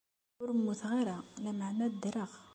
[0.41, 2.31] Ur mmuteɣ ara, lameɛna ddreɣ.